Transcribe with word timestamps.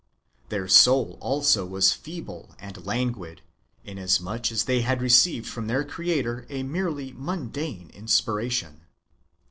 Their 0.49 0.67
soul 0.67 1.19
also 1.21 1.63
was 1.63 1.93
feeble 1.93 2.55
and 2.57 2.87
languid, 2.87 3.43
inasmuch 3.83 4.51
as 4.51 4.63
they 4.63 4.81
had 4.81 4.99
received 4.99 5.45
from 5.45 5.67
their 5.67 5.83
creator 5.85 6.47
a 6.49 6.63
merely 6.63 7.13
mundane 7.15 7.91
inspiration. 7.91 8.87